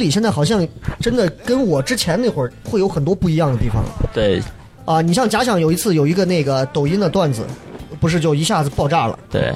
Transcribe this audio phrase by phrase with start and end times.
[0.00, 0.66] 婚礼现在好像
[0.98, 3.84] 真的跟我之前那会儿会有很多不一样的地方。
[4.14, 4.40] 对
[4.86, 7.44] 啊，你像假想有一次有一个那个抖音的段子，
[8.00, 9.18] 不是就一下子爆炸了？
[9.30, 9.54] 对，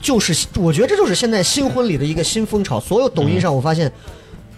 [0.00, 2.78] 就是我觉得这就是现在新婚礼的一个新风潮。
[2.78, 3.90] 所有抖音上我发现，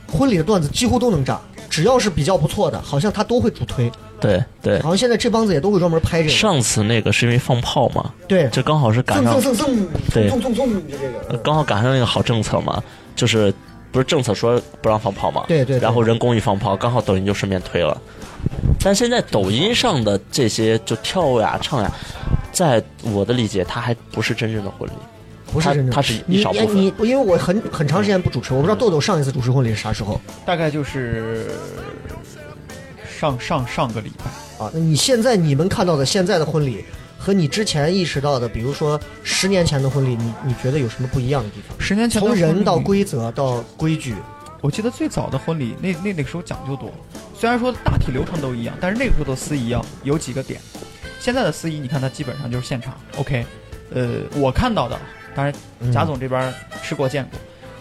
[0.06, 3.90] 婚礼的段子几乎都能炸，只要是比较不错的，好像他都会主推。
[4.20, 6.30] 对对，好像现在这帮子也都会专门拍这个。
[6.30, 8.12] 上次那个是因为放炮嘛？
[8.28, 12.80] 对，这刚好是赶上，蹭蹭蹭对，蹭蹭蹭就这个，刚好赶上那个好政策嘛，
[13.16, 13.52] 就是
[13.92, 15.44] 不是政策说不让放炮吗？
[15.46, 15.78] 对对。
[15.78, 18.00] 然后人工一放炮，刚好抖音就顺便推了。
[18.82, 21.92] 但现在抖音上的这些就跳呀唱呀，
[22.50, 24.92] 在我的理解，它还不是真正的婚礼，
[25.52, 26.76] 不是真正，它是一少部分。
[26.76, 31.46] 你因为我很很长时间不主持，我不知道豆豆上一次主持婚礼是啥时候，大概就是
[33.06, 34.64] 上上上个礼拜。
[34.64, 36.84] 啊，那你现在你们看到的现在的婚礼，
[37.22, 41.80] 和你之前意识到的，比如说十年前的婚礼，你你觉得有什么不一样的地方？
[41.80, 44.16] 十年前从人到规则到规矩，
[44.60, 46.92] 我记得最早的婚礼，那那那个时候讲究多。
[47.38, 50.60] 虽然说大体流程都一样，但是那个时候的司仪要有几个点。
[51.20, 52.98] 现在的司仪，你看他基本上就是现场。
[53.16, 53.46] OK，
[53.94, 54.98] 呃，我看到的，
[55.32, 55.54] 当然
[55.92, 57.38] 贾总这边吃过见过，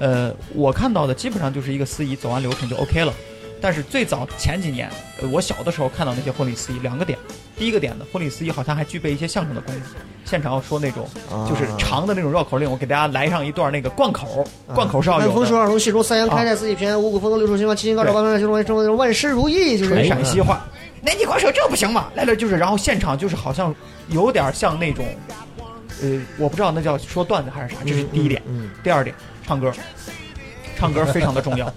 [0.07, 3.11] 呃，我看到的基本上就是一个司仪走完流程就 OK 了。
[3.61, 4.89] 但是最早前几年，
[5.31, 7.17] 我小的时候看到那些婚礼司仪，两个点。
[7.55, 9.81] 第一个点呢，婚礼司仪好像还具备一些相声的功底，
[10.25, 11.07] 现场要说那种
[11.47, 15.33] 就是长的那种绕口令，我给大家来上一段那个贯口，贯口是要有的。
[15.33, 20.65] 风顺二龙戏中三阳开泰四季平五谷丰登六畜兴旺七星高照八方来九龙万万事如意，就是陕西话。
[21.03, 22.09] 那你光说这不行吗？
[22.15, 23.73] 来了就是，然后现场就是好像
[24.09, 25.05] 有点像那种，
[26.01, 28.41] 呃，我不知道那叫说段子还是啥，这是第一点。
[28.83, 29.71] 第二点，唱歌，
[30.77, 31.71] 唱歌非常的重要。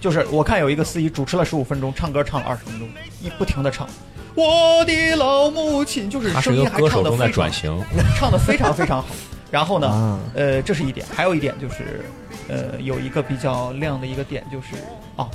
[0.00, 2.88] 就是我看有一个司仪主持了十五分钟，唱歌唱了二十分钟，
[3.20, 3.88] 一不停的唱。
[4.34, 7.76] 我的老母亲，就是声音还唱的在转型，
[8.16, 9.08] 唱的非常非常好。
[9.50, 12.04] 然后呢，呃，这是一点，还有一点就是，
[12.48, 14.76] 呃，有一个比较亮的一个点就是，
[15.16, 15.28] 哦，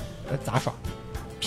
[0.46, 0.72] 杂耍。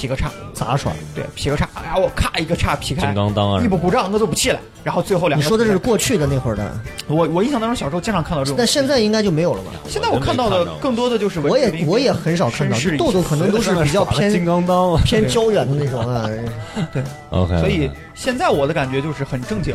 [0.06, 0.92] 劈个叉，杂耍？
[1.16, 3.60] 对，劈个叉，哎呀，我咔一个叉劈开，金刚当啊！
[3.60, 4.60] 一不鼓掌，我就不气了。
[4.84, 6.72] 然后最后两个，你说的是过去的那会儿的，
[7.08, 9.72] 我我印象当中小时候经常看到这种，但现在应该就没有了吧？
[9.88, 16.30] 现在我看到的更多的就是，我也我也很少看到，豆豆可能都是比较偏金刚当、偏胶原的那种啊。
[16.94, 17.58] 对，OK。
[17.58, 19.74] 所以现在我的感觉就是很正经，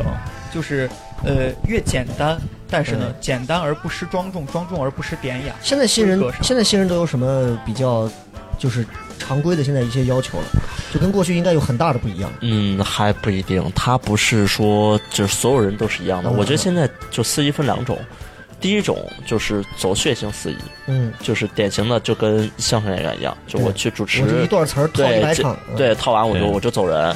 [0.50, 0.88] 就是
[1.24, 2.38] 呃越简单，
[2.70, 5.54] 但是呢简单而不失庄重，庄重而不失典雅。
[5.60, 8.08] 现在新人现在新人都有什么比较，
[8.58, 8.86] 就是。
[9.18, 10.44] 常规的现在一些要求了，
[10.92, 12.32] 就跟过去应该有很大的不一样。
[12.40, 16.30] 嗯，还不一定，他不是说就是所有人都是一样的。
[16.30, 17.98] 我觉得现在就司仪分两种，
[18.60, 20.56] 第一种就是走血型司仪，
[20.86, 27.14] 嗯，就是典型的就跟相声演员一样，就我去主持一段词儿套一百场，对，套完我就我就走人，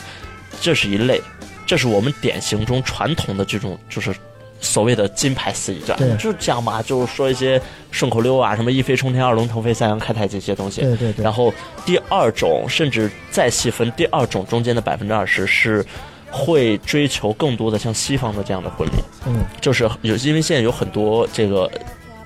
[0.61, 1.21] 这是一类，
[1.67, 4.15] 这是我们典型中传统的这种就是。
[4.61, 10.81] 所谓的金牌司仪，对，就是这样嘛，就是说一些顺口溜啊，什么一飞冲天，二龙腾飞，三阳开泰这些东西。
[10.81, 11.23] 对对对。
[11.23, 11.53] 然后
[11.85, 15.85] 第二种，甚至再细分，第二种中间的百分之二十是
[16.31, 18.93] 会追求更多的像西方的这样的婚礼。
[19.27, 19.45] 嗯。
[19.61, 21.71] 就是有，因为现在有很多这个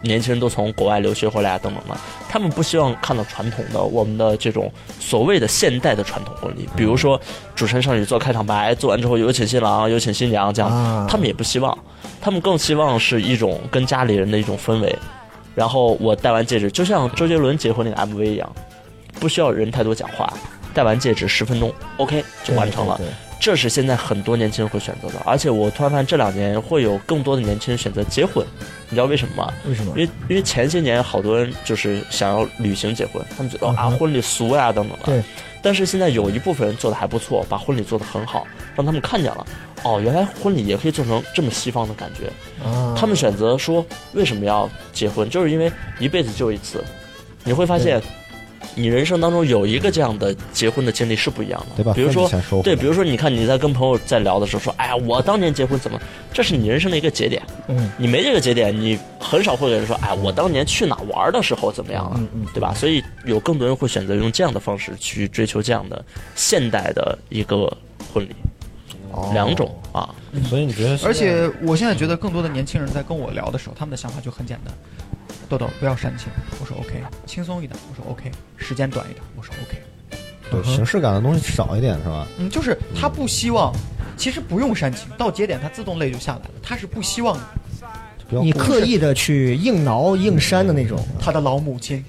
[0.03, 7.21] 年轻人都从国外留学回来啊，等等的，他们不希望看到传统的我们的这种所谓的现代的传统婚礼，比如说
[7.55, 11.77] 主持人上去做开场白，做完之后有请新郎，有请新娘这样，他们也不希望。
[12.21, 14.99] 他们更希望是一种跟家里人的一种氛围，
[15.55, 18.53] 然后我戴完戒指，就像周杰伦结婚那个 MV 一样，
[19.19, 20.33] 不需要人太多讲话，
[20.75, 23.01] 戴完戒指十分钟，OK 就完成了。
[23.41, 28.45] 这是现在很多年轻人会选择的，而且我突然发现这两年会有更多的年轻人选择结婚，
[28.89, 29.53] 你知道为什么吗？
[29.67, 29.99] 为什么？
[29.99, 35.07] 因为因为前些年好多人就是想要旅行结婚，他们觉得啊婚礼俗呀等等的。
[35.07, 35.23] 对。
[35.63, 39.47] 但是现在有一部分人做的还不错，把婚礼做得很好，让他们看见了。
[39.83, 42.31] 哦，原来婚礼也可以做成这么西方的感觉。
[42.97, 43.85] 他们选择说
[44.15, 46.83] 为什么要结婚，就是因为一辈子就一次。
[47.45, 48.03] 你会发现，
[48.75, 51.93] 你人生当中有一个这样的结婚的经历是不一样的，对吧？
[51.95, 52.31] 比如说，
[52.63, 56.01] 对，比如说，你看你在跟朋友在聊的时候说，哎呀，我当年结婚怎么？
[56.33, 57.43] 这是你人生的一个节点。
[57.69, 57.91] 嗯。
[57.99, 62.17] 你没这个节点，你很少会有人说，哎，我当年去哪玩的时候怎么样了？
[62.19, 62.47] 嗯嗯。
[62.55, 62.73] 对吧？
[62.75, 66.05] 所以有更多人会选择用这样的方式去追求这样的
[66.35, 67.67] 现代的一个
[68.13, 68.31] 婚礼。
[69.13, 70.15] 哦两种啊。
[70.49, 70.97] 所以你觉得？
[71.05, 74.73] 而且我现在觉得更多的年轻人在跟我聊的时候，他们的想法就很简单：
[75.51, 76.29] 豆豆不要煽情，
[76.61, 79.83] 我说 OK；轻松一点，我说 OK；时间短一点，我说 OK。
[80.49, 82.27] 对形式感的东西少一点是吧？
[82.39, 83.75] 嗯，就是他不希望，
[84.17, 87.37] 其实不用煽情，到节点他自动泪就下来了，他是不希望
[88.29, 91.05] 你刻意的去硬挠硬扇的那种。
[91.19, 92.05] 他的老母亲，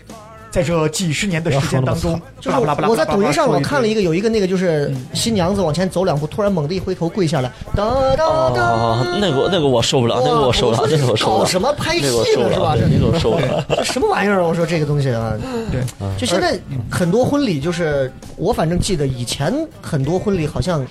[0.51, 8.61] 在这几十年的时间当中，就是我在抖音上我看了一个有一个那个就是新娘子往前走两步，突然猛地一回头跪下来，哒哒哒。
[8.61, 11.39] 哦，那个那个我受不了，那个我受不了，那个我受不了。
[11.39, 12.75] 搞什么拍戏那个我受不呢是吧？
[12.75, 13.65] 了，这那个我受不了。
[13.77, 14.45] 这什么玩意儿啊？
[14.45, 15.33] 我说这个东西啊，
[15.71, 15.81] 对，
[16.17, 16.59] 就现在
[16.89, 20.85] 很多婚礼，就是我反正记得以前很多婚礼好像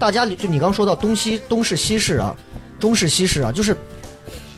[0.00, 2.34] 大家就你刚说到东西东式西式啊，
[2.80, 3.76] 中式西式啊，就是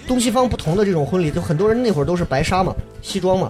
[0.09, 3.49] 东西方不同的这种婚礼，就很多人那会儿都是白纱嘛，西装嘛，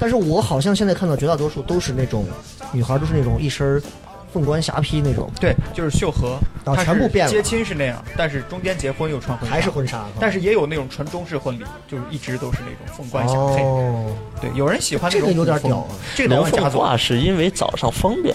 [0.00, 2.24] 但是我好像现在看到绝大多数都是那种
[2.72, 3.82] 女孩都是那种一身
[4.32, 6.38] 凤冠霞帔那种，对，就是秀禾，
[6.84, 7.32] 全部变了。
[7.32, 13.34] 接亲是那样，但是中间结婚又穿婚纱，还是婚纱，但是也有那种纯中式婚礼，就是一直都是那种凤冠霞。
[13.34, 13.64] 帔。
[13.64, 15.88] 哦，对，有人喜欢那种这个有点屌啊。
[16.14, 16.44] 这个龙。
[16.44, 18.34] 凤褂是因为早上方便。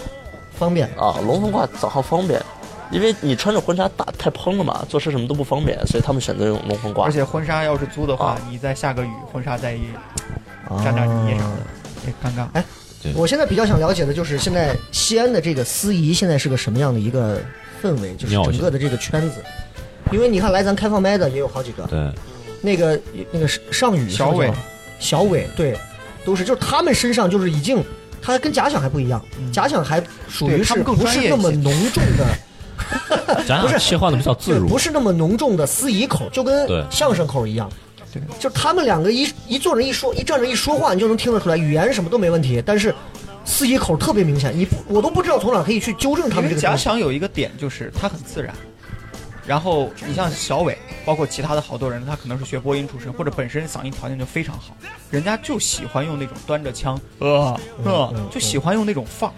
[0.57, 0.87] 方便。
[0.97, 2.41] 啊，龙凤褂早上方便，
[2.93, 7.11] 因为你穿着婚纱打太蓬了嘛，做事什么都不方便，所以他们选择用龙凤褂而。
[7.11, 9.75] 且婚纱要是租的话啊，你再下个雨，婚纱再
[10.83, 11.51] 沾点泥啥的，
[12.05, 12.47] 也尴尬。
[12.53, 12.63] 哎
[13.15, 17.37] 我现在比较想了解的就是现在西安的这个司仪现在是个什么样的一个
[17.81, 19.43] 氛围，就是整个的这个圈子。
[20.09, 22.09] 因为你看来咱开放麦的也有好几个，对，
[22.61, 22.97] 那个
[23.31, 24.49] 那个上宇小伟
[24.99, 25.77] 小伟对，
[26.23, 27.83] 都是就是他们身上就是已经，
[28.21, 32.25] 他跟假想还不一样，假想还属于是对他们不是那么浓重的，
[33.47, 37.69] 咱俩切换的比较自如不，是那么浓重的司仪口，就跟相声口一样。
[38.13, 42.93] 对，就他们两个一一坐着一说，一站着一说话，你就能听得出来，语言什么都没问题，但是
[43.43, 46.75] 司仪口特别明显，你不我都不知道从哪可以去纠正他们这个假。
[46.75, 48.53] 想有一个点就是他很自然，
[49.47, 54.75] 然后你像小伟，包括其他的好多人，他可能是学播音出身，或者本身嗓音条件就非常好，
[55.09, 59.33] 人家就喜欢用那种端着腔，呃呃嗯，就喜欢用那种范儿。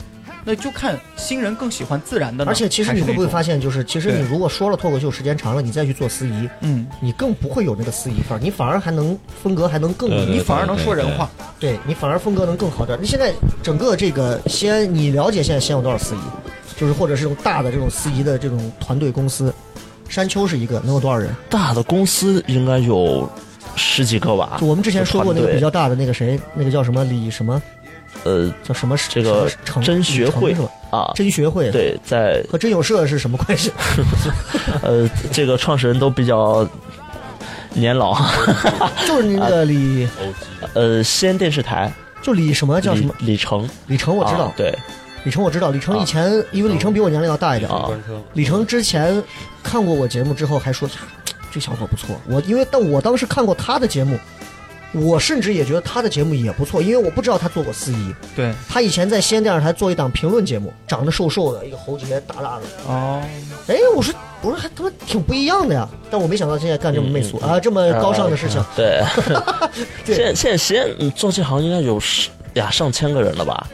[0.48, 11.30] 那就看新人更喜欢自然的呢，而且其实你会不会发现，就是其实你如果说了脱口秀时间长了，你再去做司仪，嗯，你更不会有那个司仪范儿，你反而还能风格还能更你反而能说人话。
[11.60, 13.02] 对你反而风格能更好点儿。
[13.02, 13.34] 你现在
[13.64, 16.20] 整个这个西安，你了解现在西安有多少司仪？
[16.78, 19.52] 就是或者是这种大的这种司仪的这种团队公司，
[20.08, 21.34] 山丘是一个，能有多少人？
[21.50, 23.28] 大的公司应该有
[23.76, 24.68] 十几个吧就。
[24.68, 27.62] 我们之前说过那个比较大的那个谁，那个叫什么李什么
[28.24, 30.70] 呃，叫什么这个成真学会是吧？
[30.92, 33.72] 啊，真学会对，在和真有社是什么关系？
[34.82, 36.68] 呃，这个创始人都比较
[37.74, 38.16] 年老，
[39.08, 40.08] 就是那个李，
[40.74, 41.92] 呃，西安电视台
[42.22, 44.74] 就李什么叫什么李成，李成，我知道啊，对
[45.24, 47.90] 李成我知道，李成以前因为李成比我年龄要大一点，啊，
[48.34, 49.22] 李成之前
[49.62, 50.96] 看过我节目之后还说呀，
[51.52, 52.16] 这小伙不错。
[52.28, 54.18] 我因为但我当时看过他的节目，
[54.96, 58.14] 我甚至也觉得他的节目也不错，因为我不知道他做过司仪。
[58.36, 62.62] 对，他以前在西安电视台做一档评论节目，长得瘦瘦的，一个喉结大大的。
[62.88, 63.22] 哦，
[63.68, 68.64] 哎，我说我说还他妈挺不一样的呀，但我没想到现在干这么媚俗、啊，这么高尚的事情。
[68.76, 69.04] 对，
[70.06, 73.68] 对现在现在西安嗯做这行应该有十呀上千个人了吧？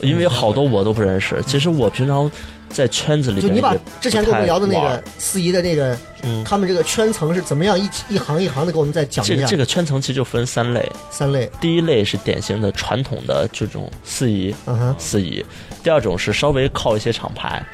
[0.00, 1.42] 因为好多我都不认识。
[1.46, 2.30] 其实我平常
[2.74, 6.42] 在圈子里就你把之前跟我们聊的那个司仪的那个，嗯。
[6.44, 9.34] 他们这个圈层是怎么样一一行一行的给我们再讲一下。
[9.34, 15.44] 这个这个圈层其实就分三类，三类，第一类是典型的传统的这种司仪，嗯哼，司仪；
[15.84, 17.64] 第二种是稍微靠一些厂牌，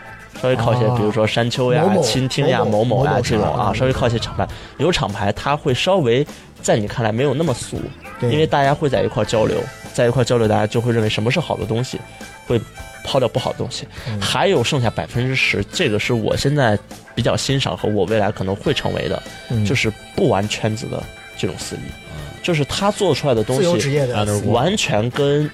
[0.43, 0.95] 稍微靠一些，啊。
[0.99, 4.47] 比如说山丘呀倾听呀、某某某呀这种啊，稍微靠一些厂牌。
[4.77, 6.27] 有厂牌，它会稍微
[6.61, 7.81] 在你看来没有那么俗，
[8.21, 8.31] 对。
[8.31, 9.57] 因为大家会在一块儿交流，
[9.95, 11.99] 在一块儿交流，大家就会认为什么是好的东西，
[12.47, 12.61] 会
[13.05, 13.87] 抛掉不好的东西。
[14.09, 16.79] 嗯还有剩下百分之十，这个是我现在
[17.15, 21.03] 比较欣赏和我未来可能会成为的，嗯就是不玩圈子的
[21.37, 25.51] 这种司仪，就是他做出来的东自由职西完全跟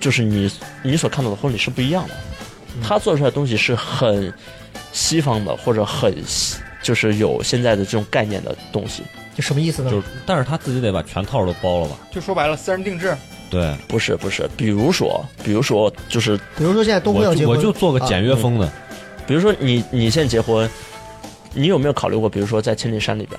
[0.00, 0.50] 就是你
[0.82, 2.14] 你所看到的婚礼是不一样的。
[2.74, 4.32] 嗯他做出来的东西是很
[4.92, 9.02] 西方的，或者很西就是有现在的这种概念的东西。
[9.34, 9.90] 就什么意思呢？
[9.90, 11.96] 就是，但是他自己得把全套都包了吧？
[12.10, 13.14] 就说白了，私人定制。
[13.52, 18.66] 对，不是不是，比如说，比如说，就是比如说现在东辉要我就结婚，我就做个简约风的，
[19.26, 20.68] 比如说你你现在结婚，
[21.52, 23.38] 你有没有考虑过，比如说在千里山里边，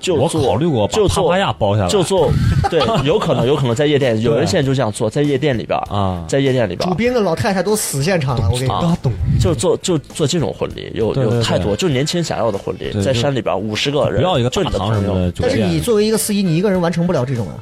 [0.00, 2.32] 就我做考虑过把就做帕帕亚包下来，就做，
[2.68, 8.80] 对， 有可能有可能在夜店，有人现在就这样做，在夜店里边，啊，在夜店里边主宾的老太太都死现场了，我跟你讲。
[8.80, 8.98] 啊，
[9.40, 11.36] 就做就做这种婚礼，有对对对。
[11.38, 17.54] 有太多，就年轻人想要的婚礼，对就在山里边五十个人，不要一个大就你的朋友，堂什么的酒但是你店，作为一个司仪，你一个人完成不了这种啊。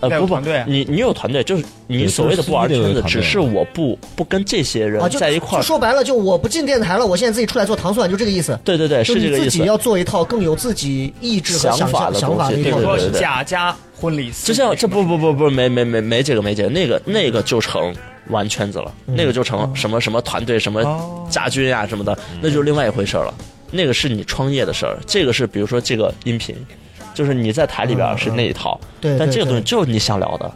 [0.00, 5.62] 呃不不你你有团队，就是你所谓的不玩圈子，只是我不不跟这些人啊，就在一块儿。
[5.62, 8.58] 就说白了，就我不进电台了，我现在自己出来做糖蒜，就这个意思。
[8.64, 9.44] 对对对，是你这个意思。
[9.44, 17.94] 自己要做一套更有自己意志和想法的东西想法的一套对对比如说对贾家婚礼就像这不不不不没没没没这个没这个那个那个就成
[18.28, 23.34] 玩圈子了，那个就成什么什么团队什么哦家军啊什么的，那就是另外一回事了。
[23.72, 26.56] 那个是你创业的事儿，这个是比如说这个音频，
[27.14, 29.64] 就是你在台里边是那一套，对，对但这个东西对。
[29.64, 30.50] 就是你想聊的。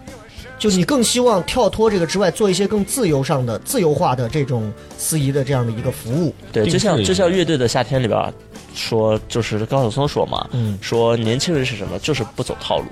[0.56, 6.34] 就你更希望跳脱这个之外，做一些更自由上的、自由化的这种司仪的这样的一个服务。
[6.52, 8.32] 对，就像就像乐队的夏天里边
[8.75, 12.87] 说，就是高晓松说嘛，嗯，说年轻人是什么，就是不走套路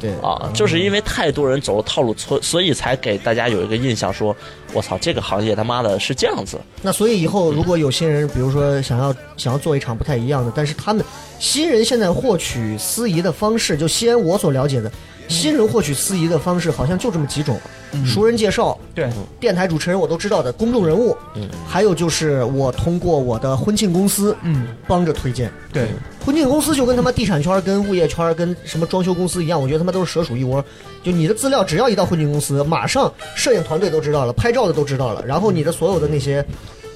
[0.00, 4.34] 对啊，就是因为太多人走了套路，所所以才给大家有一个印象说，
[4.72, 6.58] 我操，这个行业他妈的是这样子。
[6.82, 11.04] 那所以以后如果有新人，比如说想要想要做一场不太一样的，但是他们
[11.38, 14.90] 新人现在获取司仪的方式，就西安我所了解的，
[15.28, 17.58] 新人获取司仪的方式好像就这么几种：
[18.04, 19.08] 熟人介绍、对
[19.40, 25.50] 电台主持人我都知道的公众人物，嗯还有就是我通过我的婚庆公司嗯帮着推荐。
[25.72, 25.88] 对
[26.24, 30.62] 婚庆公司就跟他妈地产圈、跟物业圈、跟什么装修公司一样，我觉得他妈都是蛇鼠一窝。
[31.02, 36.44] 就你的资料只要一到婚庆公司，马上摄影团队都知道了，拍照的都知道了，然后你的所有的那些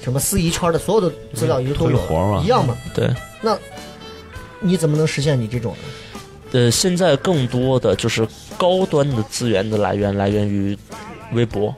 [0.01, 1.99] 什么司仪圈的所有的资料也都有
[2.43, 2.77] 一样嘛。
[2.93, 3.09] 对，
[3.41, 3.57] 那
[4.59, 5.75] 你怎么能实现你这种？
[6.51, 8.25] 呃，现在更多的就是
[8.57, 10.77] 高端的资源的来源来源于
[11.33, 11.73] 微博，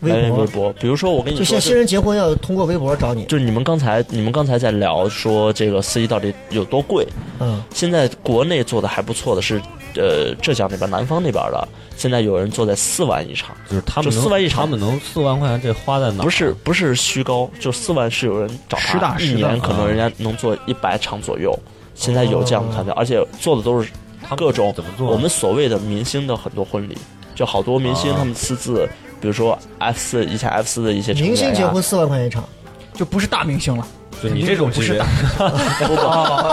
[0.00, 0.72] 微博微，博。
[0.74, 3.24] 比如说我跟你说，就现新人结婚要通过微博找你。
[3.26, 7.06] 就是你们刚才你们刚才在聊说这个司仪到底有多贵，
[7.38, 9.60] 嗯，现在国内做的还不错的是，
[9.96, 16.22] 呃，浙江那边、南方那边的，现在有人做在四万一场，就是他们四万一场他们能四万块钱这花在哪？
[16.22, 21.56] 不是不是虚高，就四万是有人找实打他，一年可能人家能做一百场左右。
[21.94, 23.90] 现在有这样的团队，而且做的都是
[24.34, 25.10] 各种怎么做？
[25.10, 26.96] 我们所谓的明星的很多婚礼，
[27.34, 28.88] 就好多明星啊他们私自，
[29.20, 32.42] 比如说 F 四以前 F 四的一些成员明星结婚四万块钱一场，
[32.94, 33.86] 就不是大明星了，
[34.22, 35.06] 就你这种不是大，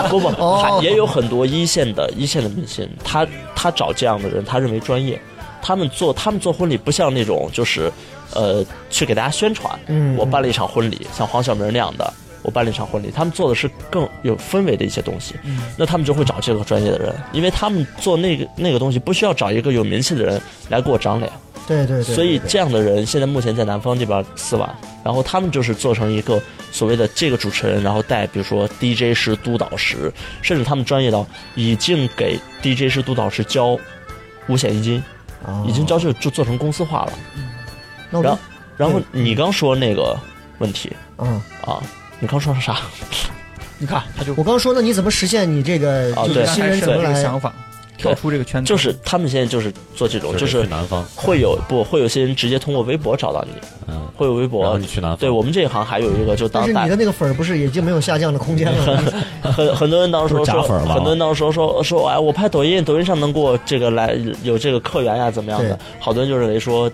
[0.08, 5.20] 不 不不不，也有很多一线的一线的明星，他他找这样的人，他认为专业，
[5.62, 7.90] 他们做他们做婚礼不像那种就是，
[8.34, 10.16] 呃，去给大家宣传，嗯。
[10.16, 12.12] 我办了一场婚礼，像黄晓明那样的。
[12.42, 15.60] 我办了一场婚礼，他们做的是更有氛围的一些东西，嗯。
[15.76, 21.30] 那他们就会找这个专业的人，因为他们做那个那个东西不需要找一个有名气的人来给我长脸，
[21.68, 22.14] 对对对。
[22.14, 24.68] 所以这样的人现在目前在南方这边四万，
[25.04, 30.10] 然后他们就是做成一个所谓的这个主持人，然后带比如说 DJ 师、督导师，
[30.42, 33.78] 甚至他们专业到已经给 DJ 师、督导师交
[34.48, 35.02] 五险一金，
[35.44, 37.12] 哦已经交就就做成公司化了。
[38.10, 38.38] 那我然后
[38.78, 40.18] 然后你刚说那个
[40.58, 41.82] 问题嗯，啊，
[42.18, 42.78] 你刚说啥？
[43.80, 47.54] 你看他就我刚说那你怎么实现你这个啊对就是新人是这个怎么来想法，
[47.98, 53.50] 跳出这个圈子，就是他们现在就是做这种，就是去南方，会有不会有些人直接通过微博找到你，
[53.88, 54.86] 嗯，会有微博你。
[54.86, 59.12] 去南方，对我们这一行还有一个，就当大但是你的那个粉儿不是已经没有下降的空间了吗？
[59.52, 65.78] 很很多人当时说粉了很多人当时说说说，哎，我拍抖音，抖音上能给我这个来有这个客源呀，怎么样的？
[65.98, 66.90] 好多人就认为说，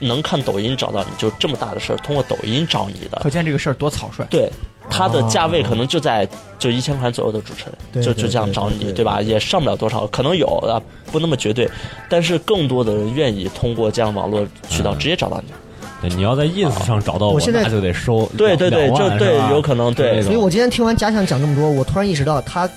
[0.00, 4.26] 能看抖音找到你就这么大的事儿，通过抖音找你的可，见这个事儿多草率。
[4.28, 4.50] 对，
[4.92, 9.22] 它的价位可能就在就一千块钱左右的主持人，就就这样找你，对吧？
[9.22, 10.80] 也上不了多少，可能有啊，
[11.10, 11.68] 不那么绝对，
[12.08, 14.98] 但是更多的人愿意通过这样网络渠道嗯。
[14.98, 15.52] 直接找到你。
[16.02, 20.20] 对，你要在 ins 上找到我现在那就得收对对对，就对有可能对。
[20.20, 22.68] 所以我今天听完假想讲这么多，我突然意识到，他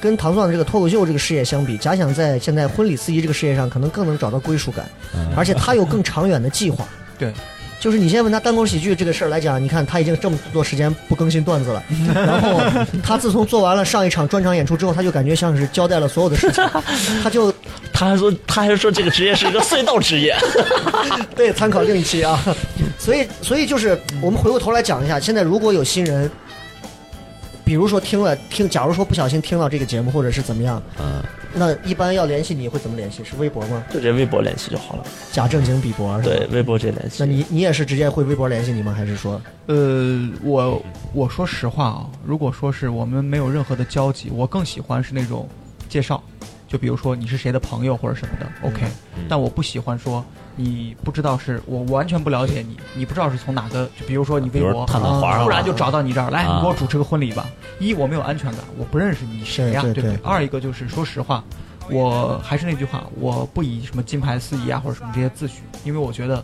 [0.00, 5.28] 跟糖蒜的这个脱口秀这个事业相比，假想在现在婚礼司仪这个事业上，可能更能找到归属感，嗯。
[5.36, 6.84] 而且他有更长远的计划。
[7.18, 7.32] 对，
[7.82, 11.82] 就是你先问他单口喜剧这个事儿来讲，你看他已经这么多时间不更新段子了，
[12.14, 12.62] 然后
[13.02, 16.62] 他自从做完了上一场专场演出之后，他就感觉像是交代了所有的事情，
[17.24, 17.52] 他就
[17.92, 20.36] 他还说他还说这个职业是一个隧道职业，
[21.34, 22.40] 对，参考另一期啊。
[23.00, 26.30] 所以，所以就是我们回过头来讲一下，现在如果有新人，
[27.64, 31.22] 比如说听了听，假如说不小心听到这个节目，或者是怎么样，嗯，
[31.54, 33.22] 那一般要联系你会怎么联系？
[33.22, 33.84] 是微博吗？
[33.88, 35.04] 就直接微博联系就好了。
[35.30, 36.36] 假正经比博是吧？
[36.36, 37.16] 对，微博直接联系。
[37.20, 38.92] 那你你也是直接会微博联系你吗？
[38.92, 45.48] 还是说，呃，我我说实话啊，如果说是我们没有任何的交集，我更喜欢是那种
[45.88, 46.22] 介绍，
[46.72, 50.24] 就比如说你是谁的朋友或者什么的，OK、嗯但我不喜欢说
[50.56, 57.46] 你不知道是我完全不了解你，你不知道是从哪个，就比如说你微博突然就找到你这儿来，给我主持个婚礼吧。
[57.78, 60.30] 一我没有安全感，我不认识你谁呀、对对对对不对？
[60.30, 61.44] 二一个就是说实话，
[61.90, 65.52] 我还是那句话，我不以什么金牌司仪啊或者什么这些自诩，
[65.84, 66.42] 因为我觉得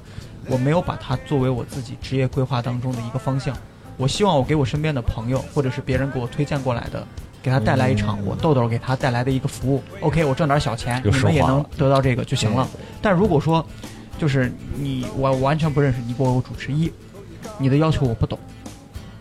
[0.51, 3.57] 我没有把它作为我自己职业规划当中的一个方向。
[3.97, 7.05] 我希望我给我身边的朋友或者是别人给我推荐过来的，
[7.49, 9.83] 给给他带来一场我豆豆给他带来的一个服务。
[10.01, 12.69] OK，我赚点小钱，你们也能得到这个就行了。
[13.01, 13.65] 但如果说
[14.19, 16.93] 就是你我完全不认识你，给我主持一，
[17.57, 18.39] 你的要求我不懂，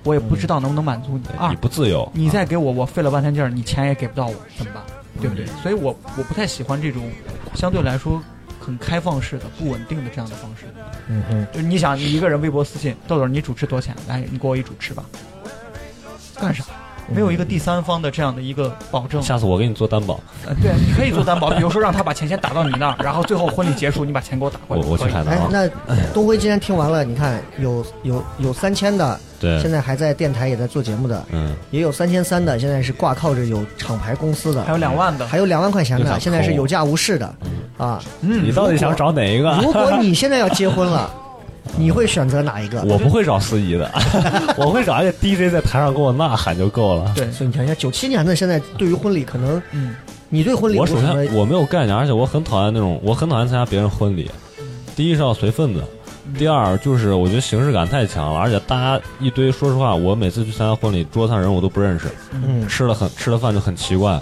[0.03, 1.23] 我也不知道能不能满足你。
[1.37, 4.83] 二你，不自由，你再给我，我费了半天劲儿，你钱也给不到我，怎么办？
[5.21, 5.45] 对不对？
[5.63, 7.09] 所以我我不太喜欢这种
[7.55, 8.21] 相对来说
[8.59, 10.65] 很开放式的、不稳定的这样的方式。
[11.07, 13.95] 嗯哼，就是你想，你一个人微博私信豆豆，你主持多少钱？
[14.09, 15.05] 来，你给我一主持吧。
[16.35, 16.65] 干啥？
[17.13, 19.21] 没有一个第三方的这样的一个保证。
[19.21, 24.83] 下次我给你做担保，呃，对，你可以做担保，比如说让他把钱先打到你那儿，然后最后婚礼结束，你把钱给我打过来。
[24.83, 25.69] 我我去哎海南啊，，那
[26.13, 29.59] 东辉今天听完了，你看有有有三千的，对。
[29.61, 37.25] 现，在还在电台也在做节目的，嗯，也有三千三的，现在是挂靠着有厂牌公司的，还有两万的，还有两万块钱的，现在是有价无市的，
[37.77, 39.51] 啊，嗯你到底想找哪一个？
[39.61, 41.09] 如果你现在要结婚了，
[41.75, 42.81] 你会选择哪一个？
[42.83, 43.89] 我不会找司仪的，
[44.57, 47.11] 我会找一个 DJ 在台上给我呐喊就够了。
[47.15, 49.95] 对，所以你看一下，九七年的现在对于婚礼，可能嗯，
[50.29, 54.29] 你对婚礼我首先我没有概念，而且我很讨厌那种，我很讨厌参加别人婚礼。
[54.95, 55.83] 第一是要随份子，
[56.37, 64.19] 第二就是我觉得形式感太强了，而且大家一堆，说实话，我每次去参加婚礼，桌子上人我都不认识，嗯，吃了很吃了饭就很奇怪，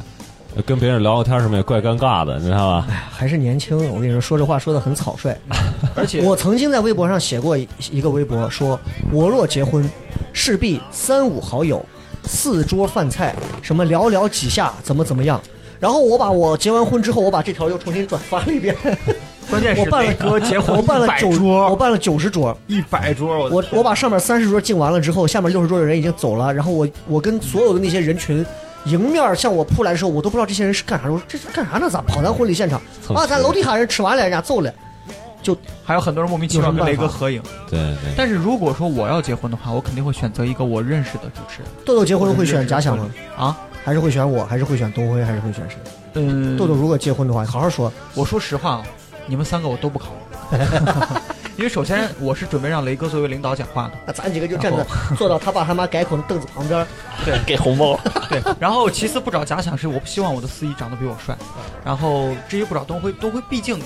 [0.64, 2.88] 跟别人聊聊天什么也怪尴尬的，你知道吧？
[3.12, 3.78] 还是年轻。
[3.94, 5.38] 我跟你说，说这话说的很草率。
[5.96, 8.80] 而且我曾经在微博上写过一一个微博，说
[9.12, 9.88] 我若结婚，
[10.32, 11.86] 势必三五好友，
[12.24, 15.42] 四桌饭菜，什么寥寥几下，怎么怎么样。
[15.78, 18.76] 然后我把我结完婚之后，我把这条又重新转发了一遍。
[19.50, 22.58] 关键是 我办了哥结婚我办了九桌，我，办了九十桌。
[22.68, 28.46] 一百桌，我我我把上面三十桌敬完了之后，下面六十桌的人已经走了，然后我我跟所有的那些人群。
[28.86, 31.10] 迎面向我扑来的时候，我都不知道这些人是干啥。
[31.10, 31.90] 我说这是干啥呢？
[31.90, 32.80] 咋跑咱婚礼现场
[33.14, 33.26] 啊？
[33.28, 34.74] 咱楼底下人吃完了，人家走了。
[35.42, 37.42] 就还有很多人莫名其妙跟雷哥合影。
[37.70, 43.10] 对对，但是如果说我要结婚的话，我肯定会选择一个我认识的主持人豆豆结婚会选假想吗？
[43.38, 43.58] 啊。
[43.84, 44.44] 还是会选我？
[44.46, 45.24] 还是会选东辉？
[45.24, 45.78] 还是会选谁？
[46.16, 47.94] 嗯，豆豆如果结婚的话，好好说。
[48.16, 48.84] 我说实话啊，
[49.28, 50.08] 你们三个我都不考
[50.52, 50.58] 虑，
[51.58, 54.86] 因为首先我是准备让雷哥作为领导讲话的，那咱几个就站在
[55.16, 56.86] 坐到他爸他妈改口的凳子旁边。
[57.24, 57.98] 对给红包，
[58.30, 58.42] 对。
[58.60, 61.36] 然后其次不找假想是我不希望我的司仪长得比我帅，
[61.84, 63.80] 然后至于不找东辉，东辉毕竟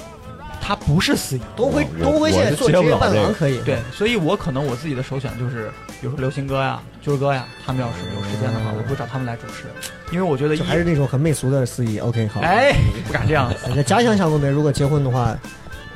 [0.60, 3.60] 他不是司仪，东辉，东辉现在做职业伴郎可以。
[3.60, 5.70] 对，所以我可能我自己的首选就是，
[6.02, 9.66] 比如说流行歌呀、军儿哥呀，他们要是有时间的话，我会找他们来主持，
[10.12, 12.00] 因为我觉得还是那种很媚俗的司仪。
[12.00, 12.42] OK，好。
[12.42, 12.74] 哎
[13.06, 14.50] 不敢这样， 那假想想过没？
[14.50, 15.38] 如果结婚的话，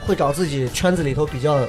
[0.05, 1.67] 会找自己圈子里头比较，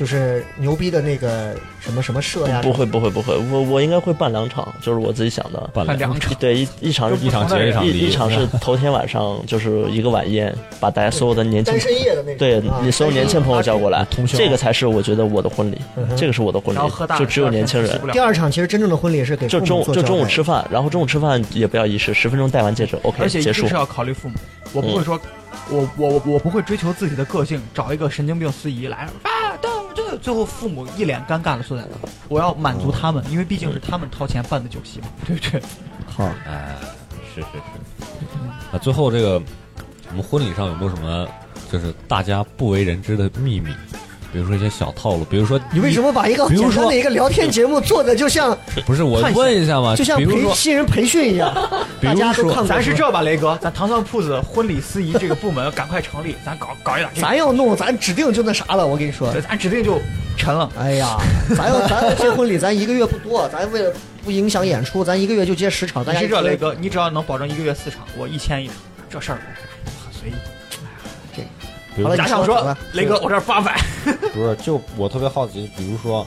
[0.00, 2.62] 就是牛逼的那个什么什么社呀。
[2.62, 5.60] 不会不会不会，我我应该会办两场，就是我自己想的。
[5.74, 6.32] 办两场。
[6.40, 12.38] 对，一一场是一场接一场一场是头天晚上就是一个晚宴，把大家所有的年轻单身夜的那种。
[12.38, 15.78] 对啊你所有年轻朋友叫过来，这个才是我觉得我的婚礼
[16.16, 18.00] 这个是我的婚然后喝大礼，就只有年轻人。
[18.10, 23.74] 第二场其实真正的婚礼是给就中午就中午吃饭，然后中午吃饭也不要仪式，十分钟戴完戒指，OK 结束而且是。
[23.74, 24.34] 要考虑父母，
[24.72, 25.20] 我不会说，
[25.68, 29.52] 我我我我不会追求自己的个性，找一个神经病司仪来啊，
[30.20, 35.62] 最后父母一脸尴尬的坐在那，我要满足他们，因为毕竟是他们掏钱办的酒席嘛， 对不对？
[36.06, 36.24] 好。
[36.46, 36.76] 哎，
[37.34, 38.28] 是是是。
[38.72, 39.42] 那最后这个，
[40.10, 41.26] 我们婚礼上有没有什么
[41.70, 43.74] 就是大家不为人知的秘密？
[44.32, 49.96] 比如说一些小套路，比如说你为什么把一个比如说简单的一个聊天节目做的就像不是我探险问一下嘛？
[49.96, 51.52] 就像培比如说新人培训一样？
[52.00, 58.86] 比 如大家都说看过咱是这吧，雷哥，咱糖蒜铺子婚礼司仪这个部门赶快成立，咱搞搞一点这个，咱要弄，咱指定就那啥了。
[58.86, 60.00] 我跟你说，咱指定就
[60.36, 60.70] 沉了。
[60.78, 61.18] 哎呀，
[61.56, 63.92] 咱要咱要接婚礼，咱一个月不多，咱为了
[64.24, 66.04] 不影响演出，咱一个月就接十场。
[66.04, 68.76] 大你家一个是这雷哥，你只要能保证一个月四场，我一千一场，
[69.10, 69.38] 这事儿
[70.04, 70.34] 很随意。
[71.94, 73.78] 比如好了假想说雷哥，我这儿八百，
[74.32, 76.26] 不是，就我特别好奇，比如说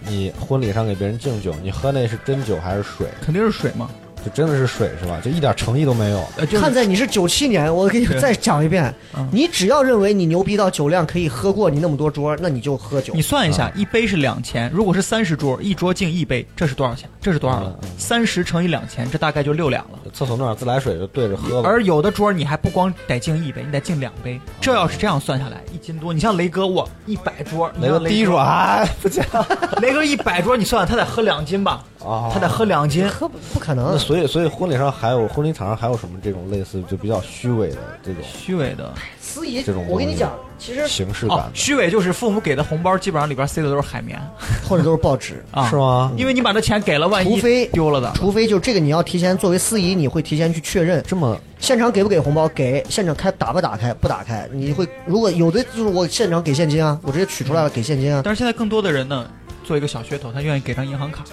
[0.00, 3.06] 你婚礼上给别人敬酒，你喝那是真酒还是水？
[3.20, 3.90] 肯定是水嘛。
[4.24, 5.20] 就真的是水是吧？
[5.24, 6.18] 就一点诚意都没有。
[6.36, 13.22] 呃，就是看在你是九七年，我给你再讲一遍嗯，你只要认为你牛逼到酒量可以喝过你那么多桌，那你就喝酒你。
[13.22, 17.08] 算一下，啊一杯是两千，如果是三十桌，一桌敬一杯，这是多少钱？
[17.20, 17.88] 这是多少了嗯？
[17.96, 19.98] 三十乘以两千，这大概就六两了。
[20.12, 21.68] 厕所弄点自来水就对着喝吧。
[21.68, 24.40] 而有的桌你还不光得敬一杯，你得敬两杯。
[24.60, 26.12] 这要是这样算下来，一斤多。
[26.12, 29.24] 你像雷哥，我一百桌，雷哥第一桌哎不讲
[29.80, 31.84] 雷哥一百桌，你算他得喝两斤吧？
[32.04, 33.08] 啊，他得喝两斤。
[33.08, 44.18] 喝不不可能那，所以所以婚礼上还有婚礼场上还有什么这种类似就比较虚伪的这种虚伪的司仪这种，我跟你讲，其实哦形式感，的，虚伪就是父母给的红包，基本上里边塞的都是海绵
[44.68, 45.76] 或者都是报纸， 啊，是？
[45.76, 46.12] 吗？
[46.16, 48.12] 因为你把那钱给了，万一除非丢了的。
[48.14, 59.26] 除非就这个你要提前作为司仪，你会提前去确认这么现场给不给红包，给现场开打不打开，不打开，你会如果有的就是我现场给现金啊，我直接取出来了给现金啊，但是现在更多的人呢，
[59.64, 61.24] 做一个小噱头，他愿意给张银行卡。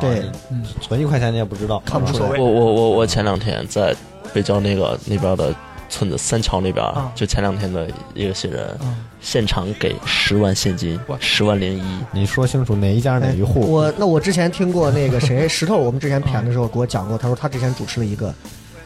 [0.00, 3.94] 对嗯存一块钱你也不知道，看不出来无所谓我我我我前两天在
[4.32, 5.54] 北郊那个那边的
[5.88, 11.98] 村子三桥那边，啊就前两天的一个新人，嗯现场给十万现金，十万零一。
[12.10, 13.60] 你说清楚哪一家哪一户。
[13.60, 18.34] 我那我之前听过那个谁石头，我们之前谝的时候给我讲过，他说他之前主持了一个，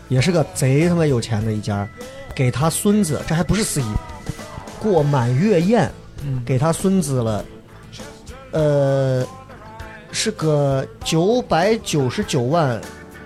[0.09, 1.89] 也是个贼他妈有钱的一家，
[2.35, 3.85] 给他孙子，这还不是司仪，
[4.83, 5.89] 过满月宴
[6.25, 7.45] 嗯，给他孙子了，
[8.51, 9.25] 呃，
[10.15, 12.81] 是个九百九十九万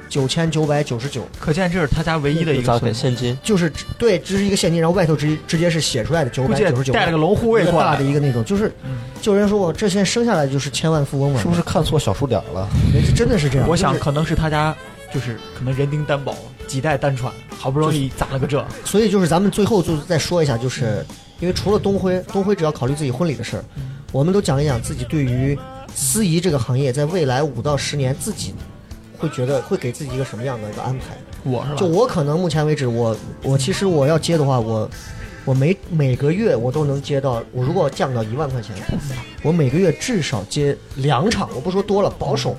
[0.08, 3.38] 九千九百九十九，可见这是他家唯一的一个孙子，现金？
[3.42, 12.66] 就是对，这是一个现金，然后外头直直接是写出来的九百九十九，带了个龙护卫大的一个那种，就是嗯就有人说我这现在生下来就是千万富翁嘛，是不是看错小数点了？
[12.94, 14.74] 人家真的是这样，我想可能是他家，
[15.12, 16.34] 就是可能人丁单薄，
[16.66, 21.04] 几代单传，好不容易攒了个这，所以就是咱们最后就是再说一下，就是
[21.38, 23.64] 因为除了东辉，东辉只要考虑自己婚礼的事儿，
[24.10, 25.58] 我们都讲一讲自己对于
[25.98, 28.54] 司仪这个行业，在未来五到十年自己
[29.18, 31.06] 会觉得会给自己一个什么样的一个安排。
[31.42, 31.76] 我是吧？
[31.76, 34.88] 就我可能目前为止，我我其实我要接的话，我
[35.44, 38.76] 我每每个月我都能接到，我如果降到一万块钱，
[39.42, 42.56] 我每个月至少接两场，我不说多了，保守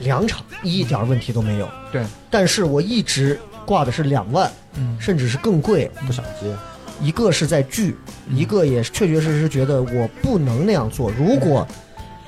[0.00, 1.68] 两场，一点问题都没有。
[1.92, 5.90] 对，但是我一直挂的是两万，嗯甚至是更贵。
[6.06, 6.56] 不想接，
[7.02, 7.94] 一个是在聚，
[8.30, 11.10] 一个也是确确实实觉得我不能那样做。
[11.10, 11.68] 如果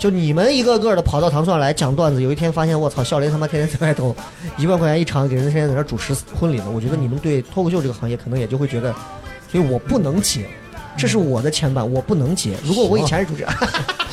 [0.00, 4.16] 就你们一个个的跑到糖蒜来讲段子，有一天发现我操，笑雷他妈天天在外头
[4.56, 8.94] 一万块钱一场给人天天在那主持婚礼呢，我觉得你们对脱口秀这个行业可能也就会觉得，
[9.52, 10.46] 所以我不能接。
[10.96, 12.56] 这是我的牵绊，我不能接。
[12.64, 13.50] 如果我以前是主持人，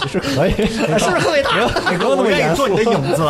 [0.02, 1.52] 其实可以，是不是特别大？
[1.90, 3.24] 你不用那么愿严肃意做你的影子，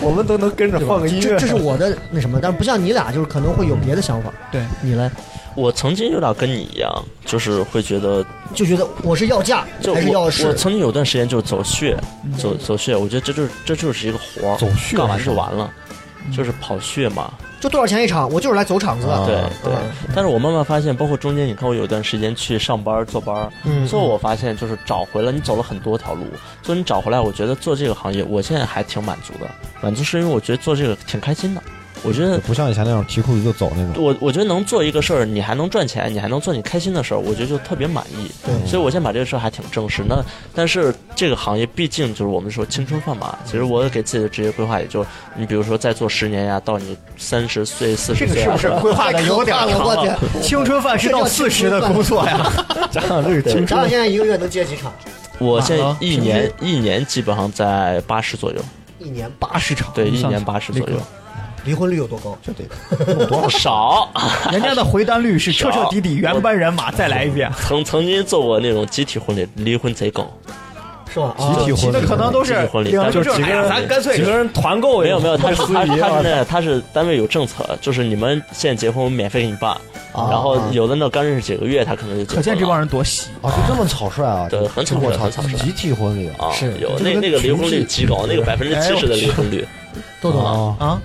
[0.00, 1.22] 我们都能跟着放个音乐。
[1.22, 4.32] 这这是我的那什么，但是不像你俩，就是可能会有别的想法。
[4.50, 5.10] 对你来
[5.54, 6.90] 我曾经有点跟你一样，
[7.24, 10.52] 就是会觉得，就觉得我是要价就还是要我我？
[10.54, 11.96] 曾经有段时间就是走穴，
[12.38, 15.70] 走走穴，我觉得这就是这就是一个活儿，走穴干完就完了，
[16.32, 17.32] 就是跑穴嘛。
[17.60, 18.30] 就多少钱一场？
[18.30, 19.14] 我就是来走场子的。
[19.14, 23.50] 啊对对嗯，但是我慢慢发现，包括中间，你看我有段时间去上班坐班
[23.88, 26.26] 最后我发现就是找回了，你走了很多条路，
[26.62, 29.50] 所以你找回来，我觉得做这个行业，我现在还挺满足的。
[29.80, 31.62] 满足是因为我觉得做这个挺开心的，
[32.04, 34.04] 我觉得不像以前那种提裤子就走那种。
[34.04, 38.30] 我我觉得能做一个事儿，你还能赚钱，你还能做你开心的事儿，我觉得就特别满意。
[38.44, 40.02] 对所以我现在把这个事儿还挺正式。
[40.06, 40.22] 那
[40.54, 50.18] 但是这个行业毕竟就是我们说青春饭嘛，其实我给自己的职业规划也就你比如说再做十年呀，到你三十岁四这个十岁啊，是不是规划的有点长了？
[50.42, 52.52] 青春饭是到四十的工作呀，
[52.90, 54.92] 加上这个对青咱俩现在一个月能接几场？
[55.38, 58.60] 我现在啊一年一年基本上在八十左右，
[59.00, 60.96] 一年八八十场，对，一年八十左右，
[61.64, 62.36] 离婚率有多高？
[62.42, 64.08] 就得 多少。
[64.52, 67.50] 人家的回单率是彻彻底底原班人马，再来一遍。
[67.66, 70.26] 曾曾经做过那种集体婚礼，离婚贼高。
[71.12, 71.32] 是吧？
[71.38, 79.70] 集体婚礼那可能都是集体婚礼就几个人咱干脆几个人团购没有没有，他是他他是那他是单位有政策，就是你们现在结婚我免费给你办，
[80.12, 83.28] 啊然后有的那刚认识几个月，他可能就可见这帮人多喜。
[83.42, 84.48] 啊，就这么草率啊！
[84.50, 89.64] 对很草率很草率集体婚礼啊，是有那那个离婚率极高，那个百分之七十的离婚率。
[90.20, 91.00] 豆豆啊，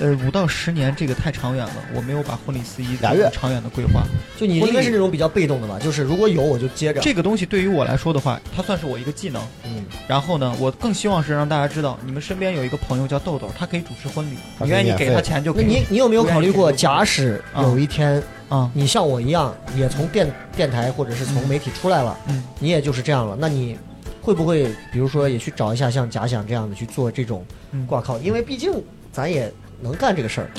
[0.00, 4.02] 呃，五到十年这个太长远了，我没有把婚礼司仪俩月长远的规划。
[4.36, 5.78] 就你应该是那种比较被动的吧？
[5.78, 7.00] 就是如果有我就接着。
[7.00, 9.42] 这个东西对于我来说的话，它算是我一个技能。
[9.64, 15.62] 嗯，然后呢，我更希望是让大家知道，你们身边有一个朋友叫豆豆，他可以主持婚礼，你愿意给他钱就给。
[15.62, 23.78] 那你你有没有考虑过，假使有一天啊，你像我一样，也从电电台或者是从媒体出来了，嗯，你也就是这样了，那你
[24.20, 28.18] 会不会比如说也去找一下像假想这样的去做这种嗯挂靠？
[28.18, 28.72] 因为毕竟
[29.12, 30.50] 咱也能干这个事儿。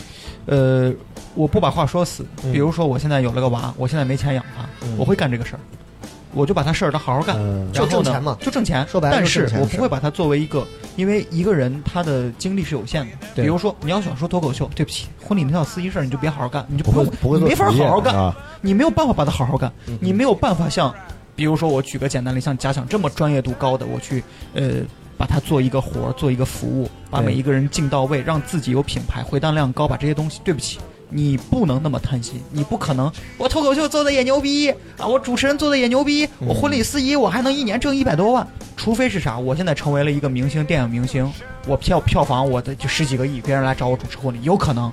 [0.48, 0.94] 呃，
[1.34, 2.26] 我不把话说死。
[2.44, 2.52] 嗯。
[2.52, 4.96] 比如说，我现在有了个娃，我现在没钱养他，嗯。
[4.98, 5.60] 我会干这个事儿，
[6.34, 7.36] 我就把他事儿他好好干，
[7.72, 8.38] 就挣钱嘛。
[8.40, 8.86] 就挣钱。
[8.88, 13.12] 说白了但是我不会把他作为一个，因为一个人他的精力是有限的。
[13.36, 18.36] 比如说，你要想说脱口秀，对不起，婚礼那套司仪事儿你就别好好干，你就不会用，不你没法好好干，啊。
[18.62, 19.98] 你没有办法把它好好干，嗯。
[20.00, 20.94] 你没有办法像，
[21.36, 24.24] 比如说我举个简单例，像假想这么专业度高的，我去
[24.54, 24.82] 呃
[25.18, 30.80] 把它做一个活儿，做一个服务，把每一个人敬到位，让自己有品牌，回单量高，把这些东西，对不起。
[31.08, 33.10] 你不能那么贪心，你不可能。
[33.38, 38.46] 我脱口秀做的也牛逼啊，我主持人做的也牛逼，我婚礼司仪我还能一年挣一百多万。
[38.76, 41.32] 除非是啥，我现在成为了一个明星，电影明星，
[41.68, 44.92] 我票票房我的就十几个亿，别人来找我主持婚礼，有可能。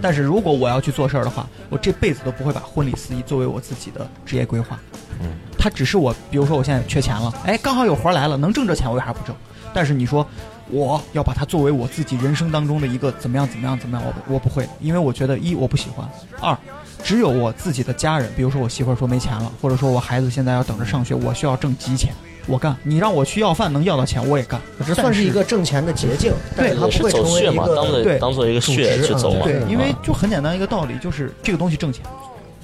[0.00, 4.78] 但是如果我要去做事儿的话，我这辈子都不会把婚礼司仪作为我自己的职业规划。
[5.20, 5.26] 嗯，
[5.66, 9.34] 它只是我，比如说我现在缺钱了，哎，刚好有活儿来了，能挣这钱，我为啥不挣？
[9.74, 10.24] 但是你说
[10.70, 16.08] 我要把它作为我自己人生当中的一个怎么样怎么样怎么样，我我不会，因为我觉得一我不喜欢，
[16.40, 16.56] 二
[17.02, 22.12] 只有我自己的家人，比如说我媳妇儿说没钱了，或者说我孩子现在要等着上学，我需要挣急钱，
[22.46, 22.76] 我干。
[22.84, 24.60] 你让我去要饭能要到钱，我也干。
[24.86, 29.40] 这算是一个挣钱的捷径，但是它不会成为一个当做对当做一个穴主职去走嘛。
[29.42, 32.06] 对，嗯因为就很简单一个道理，就是这个东西挣钱，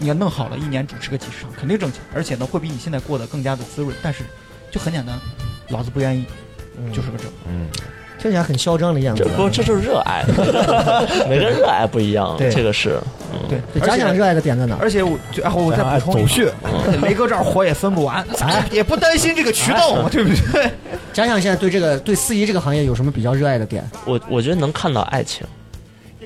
[0.02, 3.96] 你要弄好了，一年主持个几十场，肯定挣钱，而且呢会比你现在过得更加的滋润。
[4.02, 4.24] 但是
[4.70, 5.18] 就很简单，
[5.68, 6.24] 老子不愿意，
[6.92, 7.24] 就是个这。
[7.48, 7.68] 嗯，
[8.18, 9.30] 听起来很嚣张的样子这。
[9.36, 10.24] 不这就是热爱，
[11.28, 12.98] 每个人热爱不一样，对这个是。
[13.48, 14.76] 对，对，而且假想热爱的点在哪？
[14.80, 16.52] 而且我就哎，我再补充走穴，
[17.00, 20.70] 雷哥这儿活也分不完，哎也不担心这个渠道嘛，对不对？
[21.12, 23.88] 贾想现在对这个对司仪这个行业有什么比较热爱的点？
[24.04, 25.46] 我我觉得能看到爱情，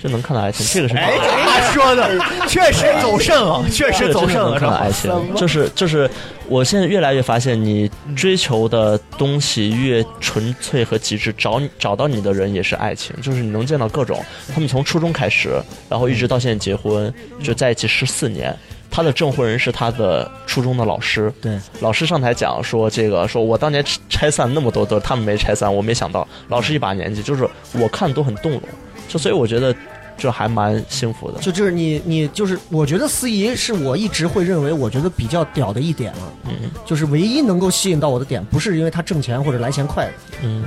[0.01, 4.71] 就能看到爱情，这个是哎，这话说的确实走肾了，确实走肾了，这是吧？
[4.71, 6.09] 个爱情，就是就是，
[6.49, 14.23] 我现在越来越发现，你追求的东西越纯粹和极致，找你找到你的人也是爱情，就是你能见到各种，
[14.55, 15.51] 他们从初中开始，
[15.89, 18.57] 然后一直到现在结婚，就在一起十四年。
[18.97, 28.63] 他的证婚人是他的初中的老师，对，老师上台讲说这个，说我当年拆散那么多对，他们没拆散，我没想到，老师一把年纪，就是我看都很动容，
[29.07, 29.77] 就所以我觉得
[30.17, 31.39] 这还蛮幸福的。
[31.41, 36.71] 就就是你你就是，我觉得司仪是我一直会认为我觉得比较屌的一点啊，嗯。
[36.87, 40.11] 就是唯一能够吸引到我的点，不是因为他挣钱或者来钱快，
[40.43, 40.65] 嗯。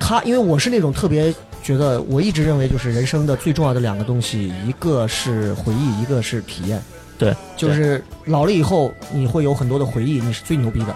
[0.00, 1.32] 他因为我是那种特别
[1.62, 6.82] 觉得，我一直认为就是人生的最重要的两个东西，一个是回忆，一个是体验。
[7.18, 10.94] 对，就是老了以后你会有很多的回忆，你是最牛逼的。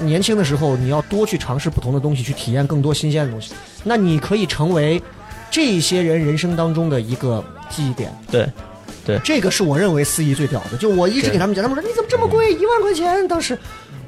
[0.00, 3.52] 年轻的时候你要多去尝试不同的东西，去体验更多新鲜的东西，
[3.82, 5.02] 那你可以成为
[5.50, 8.10] 这些人人生当中的一个记忆点。
[8.30, 8.48] 对，
[9.04, 10.76] 对这个是我认为司仪最屌的。
[10.76, 13.26] 就我一直给他们讲，他们说你怎么这么贵，一万块钱？
[13.26, 13.58] 当时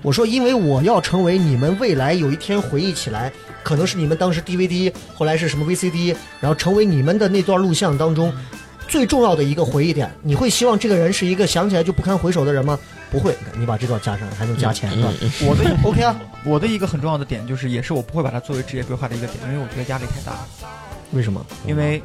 [0.02, 8.32] 我说，因为我要成为你们未来有一天回忆起来，可能是你们当时 DVD，后来是什么 VCD，然后成为你们的那段录像当中
[8.90, 10.10] 最重要的一个回忆点。
[10.20, 12.78] 你会希望这个人是一个想起来就不堪回首的人吗？
[13.10, 15.12] 不会，你把这段加上还能加钱，是吧？
[15.48, 16.14] 我的 OK 啊？
[16.44, 20.48] 我的一个很重要的点就是，也是我不会把它作为职业规划的一个点，因为我觉得压力太大了。
[21.12, 21.44] 为什么？
[21.66, 22.02] 因为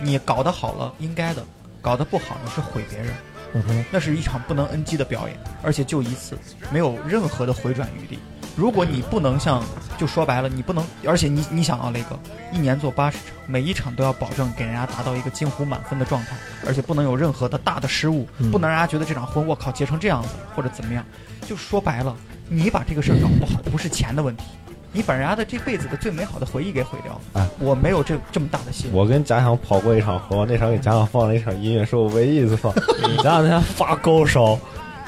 [0.00, 1.42] 你搞得好了应该的，
[1.80, 3.08] 搞得不好你是毁别人，
[3.54, 6.38] 嗯哼，那是一场不能 NG 的表演，而且就一次，
[6.70, 8.18] 没有任何的回转余地。
[8.58, 9.62] 如果你不能像，
[9.96, 12.18] 就说白了，你不能，而且你你想啊，雷哥，
[12.52, 21.04] 一年做八十场，每一场都要保证给人家达到一个近乎满分的状态，而且不能有任何的大的失误，嗯不能让人家觉得这场婚我靠结成这样子或者怎么样。
[21.46, 22.16] 就说白了，
[22.48, 24.42] 你把这个事儿搞不好，不是钱的问题，
[24.90, 27.20] 你把人家的这辈子的最美好的回忆给毁掉了。
[27.34, 28.90] 哎我没有这这么大的心。
[28.92, 32.74] 我跟贾想跑过一场活，那场给贾想放了一场音乐，是我唯一一次放。
[33.22, 34.58] 贾想那天发高烧，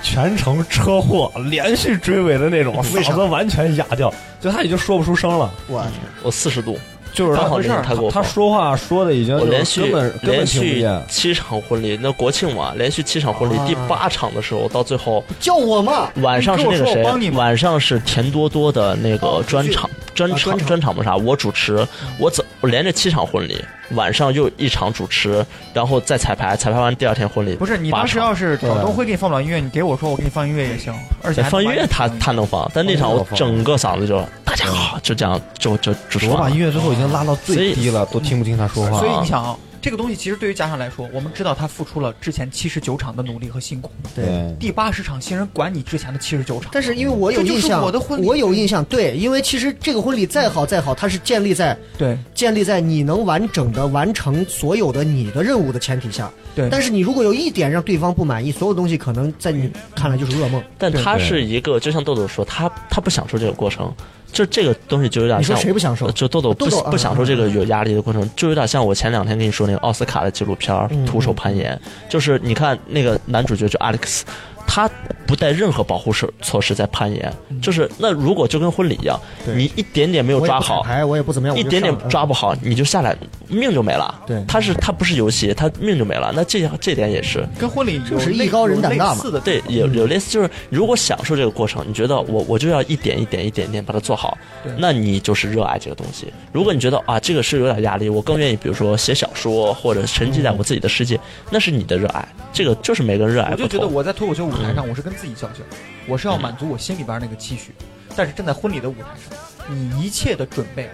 [0.02, 5.50] 全程车祸，连续追尾的那种， 嗓子完全哑掉，就他已经说不出声了。
[5.66, 5.84] 我
[6.22, 6.78] 我四十度，
[7.12, 10.86] 就是他刚好那天他给我他说话说的已经我连续根本根连续。
[11.08, 17.02] 七场婚礼，那国庆嘛，连续七场婚礼，啊第八场的时候，到最后叫我嘛，晚上是那个谁？
[17.02, 20.66] 我帮你，吗晚上是田多多的那个专场，专场啊专场。
[20.66, 21.86] 专场不是啥，我主持，
[22.18, 36.56] 我走我连着七场婚礼，晚上又一场主持，然后再彩排，彩排完第二天婚礼，不是你当时要是找东辉给你放不了音乐，你给我说我给你放音乐也行，而且还放音乐他他他能放，但那场我整个嗓子就大家好，就这样就就主持我把说完了。
[36.56, 38.98] 音乐最后已经拉到最低了，都听不清他说话。
[38.98, 44.54] 所以你想啊，这个东西其实对于家长来说，我们知道他付出了之前七十九场的努力和辛苦，对。
[44.60, 48.26] 第八十场新人管你之前的七十九场，但是因为我有印象，我的婚礼。
[48.26, 52.16] 我有印象，对，因为其实这个婚礼再好再好，它是建立在对。
[52.34, 56.30] 建立在你能完整的完成所有的你的任务的前提下。
[56.54, 56.68] 对。
[56.70, 60.62] 但是你如果有一点让对方不满意，所有东西可能在你看来就是噩梦。
[60.76, 63.92] 但他是一个，就像豆豆说，他他不享受这个过程，
[64.32, 66.06] 就这个东西就有点像谁不享受？
[66.06, 66.12] 呃？
[66.12, 71.74] 就豆豆不不享受这个有压力的过程，就有点像我前两天跟你说那个奥斯卡的纪录片徒手攀岩》，
[72.10, 74.22] 就是你看那个男主角就 Alex，
[74.72, 74.88] 他
[75.26, 79.18] 不带任何保护措措施在攀岩，就是那如果就跟婚礼一样，
[79.56, 80.86] 你一点点没有抓好。
[81.08, 83.16] 我也不怎么样，一点点抓不好，你就下来，
[83.48, 84.14] 命就没了。
[84.28, 86.32] 对他是他不是游戏，他命就没了。
[86.36, 96.32] 那这这点也是，跟婚礼就是艺高人胆大嘛类似的对，有有类似，就是如果享受这个过程，你觉得我我就要一点一点一点点把它做好对，那你就是热爱这个东西。
[96.52, 101.18] 如果你觉得啊这个是有点压力，我更愿意比如说写小说或者沉浸在我自己的世界，
[101.50, 103.90] 那是你的热爱，这个就是每个人热爱我就觉得。
[103.90, 105.68] 我在脱口秀舞台上，我是跟自己较劲儿，
[106.06, 107.72] 我是要满足我心里边那个期许，
[108.16, 110.90] 但是站在婚礼的舞台上，你一切的准备。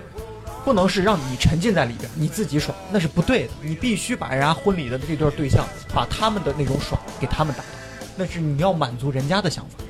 [0.65, 3.53] 不能是让你沉浸在里边，你自己爽，那是不对的。
[3.63, 7.69] 你必须把人家婚礼的这对对象，把他们的那种爽给他们达到，
[8.17, 9.85] 那是你要满足人家的想法。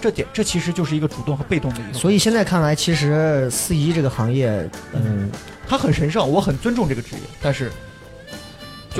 [0.00, 1.98] 这点，这其实就是一个主动和被动的一个。
[1.98, 5.30] 所以现在看来，其实司仪这个行业，嗯，
[5.68, 7.70] 他很神圣，我很尊重这个职业，但是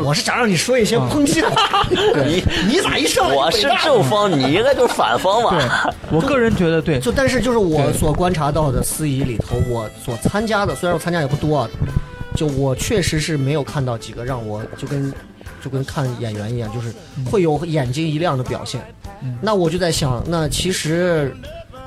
[0.03, 1.87] 我是想让你说一些抨击的话
[2.27, 5.51] 你你咋一上来我是正方，你应该就是反方嘛。
[5.51, 5.69] 对，
[6.11, 11.69] 我个人觉得对，就但是就是我所观察到的司仪里头，我所参加的，虽然我参加也不多啊，
[12.35, 15.13] 就我确实是没有看到几个让我就跟
[15.63, 16.93] 就跟看演员一样，就是
[17.31, 18.81] 会有眼睛一亮的表现。
[19.23, 21.35] 嗯那我就在想，那其实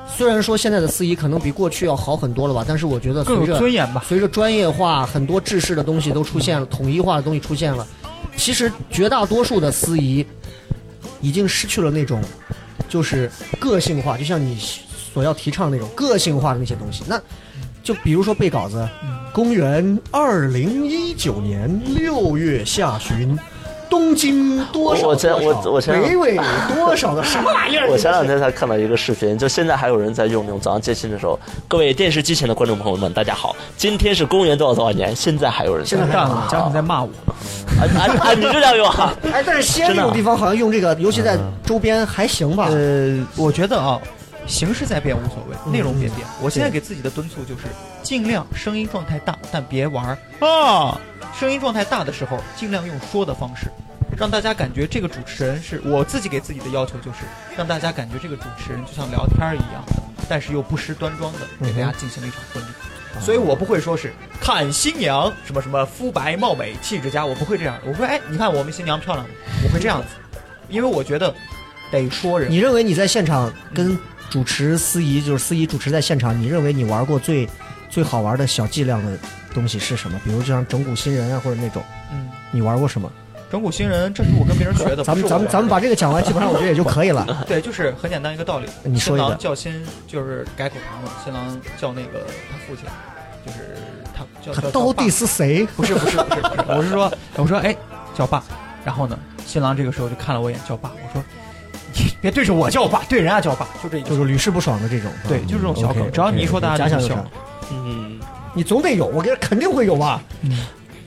[0.08, 4.04] 虽然说现在的司仪可能比过去要好很多了吧，但是我觉得随着尊严吧。
[4.06, 7.86] 随着专业化，很多制式的东西都出现了，统一化的东西出现了。
[8.40, 10.24] 其实绝大多数的司仪
[11.20, 12.22] 已经失去了那种
[12.88, 14.58] 就是个性化，就像你
[15.12, 17.04] 所要提倡那种个性化的那些东西。
[17.06, 17.20] 那
[17.82, 18.88] 就比如说背稿子，
[19.30, 23.38] 公元二零一九年六月下旬。
[23.90, 26.38] 东京多少我前多少我我前北纬
[26.74, 27.88] 多少的什么玩意儿？
[27.90, 37.08] 我前两天才看到一个视频，就现在还有人在用那种早上接亲的时候，各位电视机前的观众朋友们，大家好，今天是公元多少多少年，现在还有人现在还干了，家长在骂我。
[37.80, 38.34] 啊啊啊！
[38.34, 39.12] 你就这样用啊？
[39.32, 42.68] 哎，但是西安这种地方好像用这个，尤其在周边还行吧。
[42.70, 43.98] 呃，我觉得啊，
[44.46, 46.20] 形式在变无所谓，嗯内容别变。
[46.40, 47.64] 我现在给自己的敦促就是，
[48.02, 51.00] 尽量声音状态大，但别玩儿啊。
[51.38, 53.68] 声音状态大的时候，尽量用说的方式，
[54.16, 57.18] 让大家感觉这个主持人是我自己给自己的要求就是，
[57.56, 59.84] 让大家感觉这个主持人就像聊天儿一样，
[60.28, 62.66] 但是又不失端庄的给大家进行了一场婚礼。
[63.20, 67.76] 所以我不会说是看新娘什么什么肤白貌美气质佳，我不会这样。
[67.84, 69.34] 我说哎，你看我们新娘漂亮吗？
[69.64, 70.08] 我会这样子，
[70.68, 71.34] 因为我觉得
[71.90, 72.50] 得说人。
[72.50, 73.98] 你认为你在现场跟
[74.30, 77.46] 主持司仪，就是司仪主持在现场，你认为你玩过最
[77.88, 79.18] 最好玩的小伎俩的
[79.52, 80.18] 东西是什么？
[80.24, 83.10] 比如就像整蛊新人啊，或者那种，嗯，你玩过什么？
[83.50, 85.02] 整蛊新人，这是我跟别人学的。
[85.02, 87.26] 咱们咱们咱们把这个讲完，基本上我觉得也就可以了。
[87.48, 88.66] 对，就是很简单一个道理。
[88.84, 91.10] 你说一个新郎叫新，就是改口糖嘛。
[91.24, 92.84] 新郎叫那个他父亲，
[93.44, 93.76] 就是
[94.16, 95.66] 他叫他到底是谁？
[95.76, 97.76] 不是不是不是不是，我是说我说哎
[98.16, 98.40] 叫爸，
[98.84, 101.49] 然后呢，新郎这个时候就看了我一眼叫爸，我说你
[102.20, 105.10] 别对着我叫爸，对人家叫爸，就这就是屡试不爽的这种。
[105.28, 107.24] 对，就是这种小梗，只要你一说大家就笑？
[107.72, 108.20] 嗯，
[108.54, 110.22] 你总得有，我觉得肯定会有吧。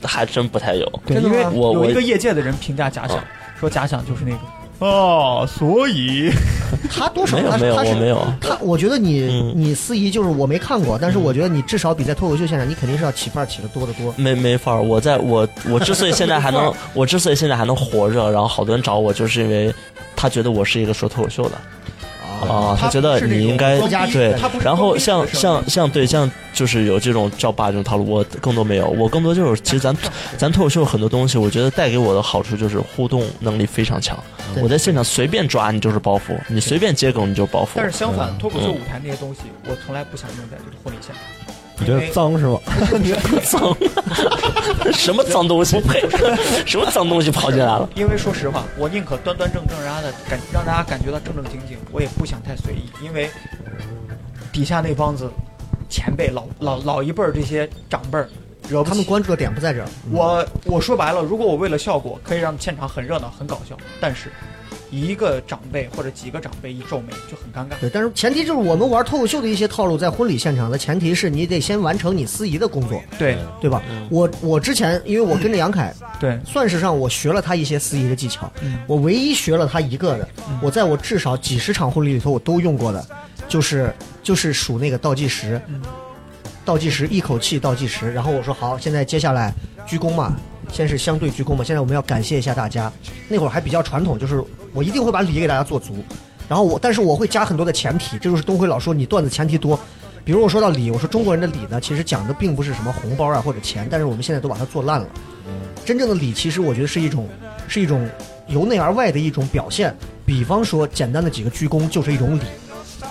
[0.02, 1.00] 还真不太有。
[1.06, 3.24] 对，因为我我有一个业界的人评价假想啊，
[3.58, 4.40] 说假想就是那种
[4.78, 6.30] 哦，所以。
[6.90, 8.26] 他多少没有没有我没有。
[8.40, 9.52] 他，我觉得你嗯。
[9.54, 14.12] 你司仪就是我没看过，但是我觉得你至少比在脱口秀现场，你肯定是要起范儿起的多得多。
[14.16, 19.72] 没没法儿，我在我我之所以现在还能， 我之所以现在还能活着，然后好多人找我，就是因为
[20.16, 21.52] 他觉得我是一个说脱口秀的
[22.42, 29.96] 啊，他觉得你应该对然后像像像对像就是有这种叫爸这种套路，我更多没有，我更多就是其实咱
[30.36, 34.18] 咱脱口秀很多东西，我觉得带给我的好处就是互动能力非常强，
[34.62, 41.53] 我在现场随便抓你就是包袱，你随便接梗你就是包袱，但是相反，脱口秀舞台那些东西，我从来不想用在这个婚礼现场。
[41.78, 42.58] 你觉得脏是吗？
[43.44, 43.76] 脏，
[44.92, 46.00] 什么脏东西呸，
[46.64, 47.88] 什么脏东西跑进来了。
[47.94, 53.28] 因为说实话，我宁可端端正正，让大家的感让大家感觉到正正经经，我也不想太随意，因为
[54.52, 55.28] 底下那帮子
[55.90, 58.28] 前辈、老老老一辈儿这些长辈儿，
[58.68, 59.88] 惹不起他们关注的点不在这儿。
[60.12, 64.30] 我我说白了，如果我为了效果可以让现场很热闹、很搞笑，但是
[65.00, 67.78] 一个长辈或者几个长辈一皱眉就很尴尬。
[67.80, 73.36] 对，但是前提就是我们玩脱口秀的一些套路，在婚礼现场的前提是你得先完成你司仪的工作，对。
[73.60, 73.70] 对。
[73.70, 73.82] 吧？
[74.10, 78.78] 我我之前因为我跟着杨凯，对，算是上我学了他一些司仪的技巧，嗯。
[78.86, 80.28] 我唯一学了他一个的，
[80.62, 83.04] 我在我至少几十场婚礼里头我都用过的，
[83.48, 85.82] 就是就是数那个倒计时，嗯。
[86.64, 89.52] 倒计时一口气倒计时，然后我说好，现在接下来
[89.86, 90.34] 鞠躬嘛，
[90.74, 92.92] 先是相对鞠躬嘛，现在我们要感谢一下大家，
[93.28, 96.04] 那会儿还比较传统，就是我一定会把礼给大家做足，
[96.48, 99.78] 然后我但是我会加很多的前提，这就是东辉老说你段子前提多。
[100.24, 105.06] 比如我说到礼，我说中国人的礼呢，其实讲的并不是什么红包啊或者钱，但是我们现在都把它做烂了。
[105.84, 107.28] 真正的礼，其实我觉得是一种，
[107.68, 108.08] 是一种
[108.48, 109.94] 由内而外的一种表现。
[110.26, 112.42] 比方说，简单的几个鞠躬就是一种礼。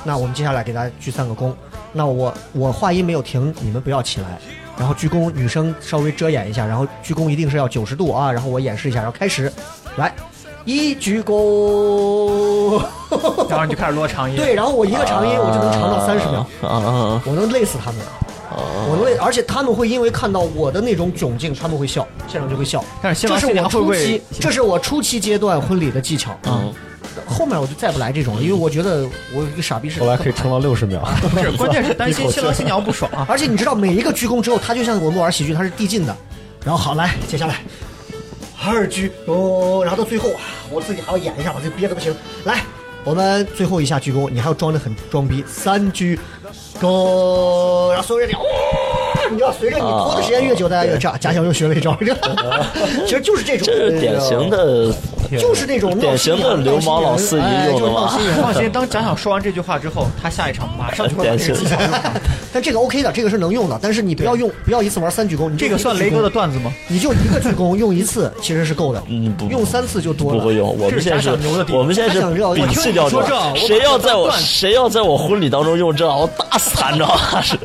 [0.04, 1.54] 那我们接下来给大家鞠三个躬。
[1.94, 4.40] 那我我话音没有停，你们不要起来，
[4.78, 9.52] 然后鞠躬，女生稍微遮掩一下，然后鞠躬一定是要九十度啊，然后我演示一下，然后开始，
[9.98, 10.14] 来，
[10.66, 12.82] 一鞠躬，
[13.50, 14.36] 然后你就开始落长音。
[14.36, 17.22] 对，然后我一个长音我就能长到三十秒，啊啊啊！
[17.26, 18.02] 我能累死他们。
[18.56, 22.84] 我能累，而且他们会因为看到我的那种窘境，他们会笑，现场就会笑。
[23.02, 26.38] 这是我初期，这是我初期阶段婚礼的技巧。
[26.46, 26.72] 嗯，
[27.34, 30.00] 后面我就再不来这种了，因为我觉得我一个傻逼是。
[30.00, 31.02] 后来可以撑到六十秒。
[31.22, 33.26] 不是， 关键是担心新郎新娘不爽啊。
[33.30, 36.16] 而且你知道，每一个鞠躬之后，他就像我们玩喜剧，他是递进的。
[36.64, 37.62] 然后好，来，接下来
[38.66, 42.16] 二鞠躬，然后到最后啊，我自己还要演一下，我这憋的不行。
[42.46, 42.62] 来，
[43.04, 46.18] 我们最后一下鞠躬，你还要装的很装逼，三鞠
[46.80, 48.46] 躬，然后所有人就哇。
[49.32, 51.18] 你知道，随着你拖的时间越久，大家越炸。
[51.18, 51.98] 贾想又学了一招，
[53.06, 54.92] 其实就是这种，这是典型的，
[55.40, 62.14] 就是这种典型的流氓老司仪哎用的嘛就是闹心放心，当贾想说完这句话之后，他下一场马上就会把这个技巧用上。
[62.54, 65.50] 但这个 OK 的，这个是能用的，但是你不要用，不要一次玩三鞠躬。
[65.50, 66.72] 你这个算雷哥的段子吗？
[66.88, 70.40] 你就一个鞠躬用一次其实是够的，嗯不用三次就多了。
[70.40, 70.78] 不会用。
[70.78, 72.34] 我们现在是这是假想牛的地，方我们现在是摒
[72.70, 77.42] 弃说这谁要在我谁要在我婚礼当中用这，我打死他，你知道吗？
[77.42, 77.58] 是，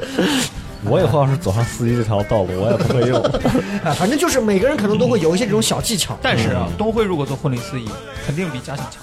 [0.85, 3.21] 我以后要是走上司机这条道路，我也不会用。
[3.85, 6.17] 哎，反正就是每个人可能都会有一些这种小技巧。
[6.23, 7.89] 但是啊，东辉如果做婚礼司仪，
[8.27, 9.03] 肯定比嘉想强。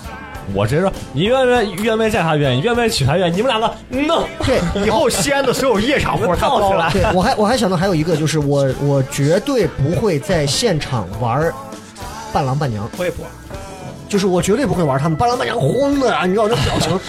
[0.54, 4.24] 我直接说，你愿不愿意愿不愿意嫁他愿意，愿不愿意娶他愿意，你们两个弄。
[4.46, 6.90] 对，以后西安的所有夜场活他包了。
[6.92, 11.52] 对我还我还想到还有一个就是我我绝对不会在现场玩
[12.32, 13.32] 伴郎伴娘，我也不玩，
[14.10, 17.00] 就是我绝对不会玩他们伴郎伴娘慌的啊，你知道那表情，呀，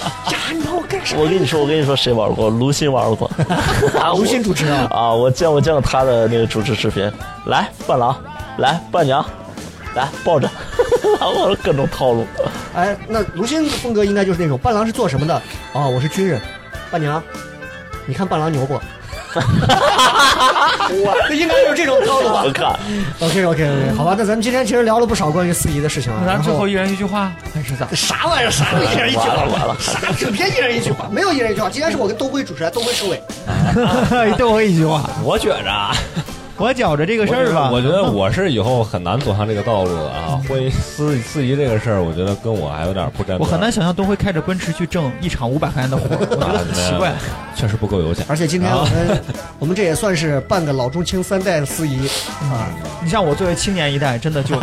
[0.53, 1.17] 你把我干啥？
[1.17, 2.51] 我跟你说，我跟你说，谁玩过？
[2.51, 3.31] 卢鑫玩过。
[3.99, 7.11] 啊 卢鑫主持啊 啊，我见我见过他的那个主持视频。
[7.47, 8.17] 来伴郎，
[8.59, 9.25] 来伴娘，
[9.95, 10.51] 来抱着，
[11.21, 12.27] 我各种套路。
[12.75, 15.35] 哎，那卢鑫风格应该就是那种伴郎是做什么的？
[15.73, 16.41] 啊，我是军人，
[16.91, 17.23] 伴娘，
[18.07, 18.81] 你看伴郎牛不？
[20.89, 22.78] 我应该就是这种套路吧我靠
[23.20, 26.18] ，？OK OK OK，好吧，那咱们今天其实聊了不少关于司仪的事情啊。
[26.20, 27.87] 那咱然后最后一人一句话还是咋？
[27.95, 28.51] 啥玩意儿？
[28.51, 29.34] 啥一人一句话？
[29.34, 31.09] 完了完了啥整天一人一句话？
[31.11, 31.68] 没有一人一句话。
[31.70, 33.22] 今天是我跟东辉主持人，东辉收尾。
[34.39, 35.95] 东辉一句话，我觉着啊，
[36.59, 40.41] 我觉着这个事儿吧，我觉得我是以后很难走上这个道路的啊。
[40.49, 43.41] 婚姻司司仪这个事儿，我觉得跟我还有点不沾边。
[43.41, 47.13] 我很难想象东辉开着奔驰去挣一场五百块钱的活儿，我觉得很奇怪。
[47.55, 48.25] 确实不够油钱。
[48.29, 49.23] 而且今天我们
[49.59, 52.09] 我们这也算是半个老中青三代的司仪
[52.51, 52.69] 啊，
[53.03, 54.57] 你像我作为青年一代，真的就，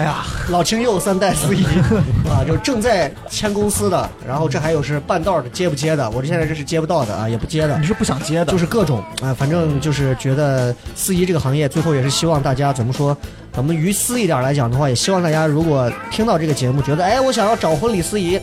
[0.00, 1.62] 哎呀，老青幼三代司仪
[2.26, 7.86] 啊，就正在签公司的，然后这还有是半道的接不接的，我这现在这是接不到的啊，也不接的你。
[7.86, 13.14] 是不想接的，就是各种啊、反正就是觉得司仪这个行业，最后也是希望大家怎么说，
[13.52, 18.40] 咱们于私一点来讲的话，也希望大家如果听到这个节目，觉得哎，我想要找婚礼司仪，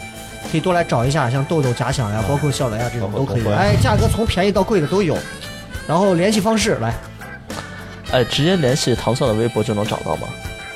[0.51, 5.17] 可以多来找一下，像豆豆、假想呀，包括笑雷呀这种都可以，哎，价格从便宜到贵的都有。
[5.87, 6.93] 然后联系方式来
[8.11, 10.27] 哎，直接联系唐蒜的微博就能找到吗？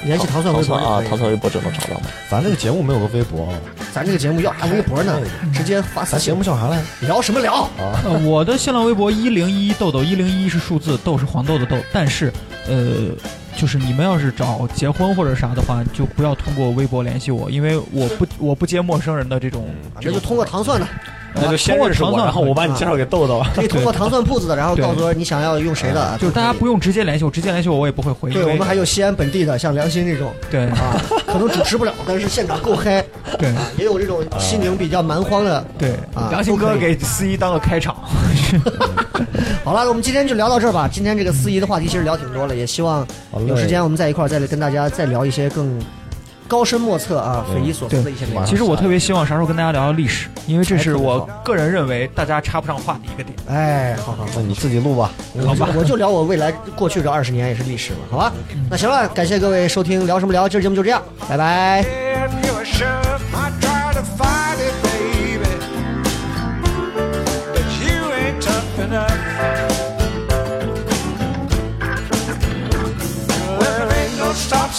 [0.03, 2.07] 联系糖蒜微博啊，就可以糖蒜微博就能找到吗？
[2.29, 3.53] 咱这个节目没有个微博啊，
[3.93, 5.19] 咱这个节目要还微博呢，
[5.53, 6.43] 直接发私信咱节目。
[6.43, 6.81] 叫啥来？
[7.01, 7.53] 聊什么聊？
[7.77, 12.33] 啊，我的新浪微博一零一豆豆一零一是数字，豆是黄豆的豆，但是，
[12.67, 13.09] 呃，
[13.57, 19.67] 就是你们要是找结婚或者啥的话，就不要通过微博联系我，因为我不我不接陌生人的这种，
[19.99, 20.87] 这就通过糖蒜的，
[21.35, 23.43] 那就先认识我，然后我把你介绍给豆豆。
[23.53, 28.31] 可以通过糖蒜铺子的，然后告诉我你想要用谁的，就是大家不用直接联系我，直接联系我我也不会回。
[28.31, 33.03] 对我们还有西安本地的，像良心这种对啊，可能主持不了，但是现场够嗨。
[33.39, 35.65] 对也有这种心灵比较蛮荒的。
[35.77, 37.95] 对啊，良心哥给司仪当个开场。
[39.63, 40.89] 好了，我们今天就聊到这儿吧。
[40.91, 43.05] 今天这个司仪的话题其实聊挺多了，也希望
[43.47, 45.79] 有时间我们在一块儿再跟大家再聊一些更
[46.47, 48.45] 高深莫测啊、匪夷所思的一些内容。
[48.45, 53.35] 其实我特别希望啥时候跟大家聊聊历史，因为这是我个人认为大家插不上话的一个点。
[53.47, 55.11] 哎，好好好，那你自己录吧。
[55.45, 58.33] 好吧，我就聊我未来过去这二十年也是历史了，好吧？
[58.69, 60.49] 那行了，感谢各位收听，聊什么聊？
[60.49, 61.85] 今儿节目就这样，拜拜。